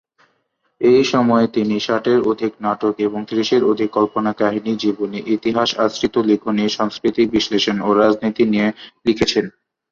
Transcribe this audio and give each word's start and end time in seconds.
এই 0.81 1.01
সময়ে 1.03 1.47
তিনি 1.47 1.75
ষাটের 1.79 2.19
অধিক 2.31 2.51
নাটক 2.61 2.93
এবং 2.99 3.19
ত্রিশের 3.25 3.61
অধিক 3.63 3.89
কল্পকাহিনী, 3.97 4.71
জীবনী, 4.75 5.19
ইতিহাস 5.35 5.69
আশ্রিত 5.77 6.15
লেখনী, 6.29 6.63
সাংস্কৃতিক 6.69 7.27
বিশ্লেষণ 7.31 7.77
ও 7.81 7.89
রাজনীতি 7.93 8.43
নিয়ে 8.45 8.67
লিখেছেন। 9.05 9.45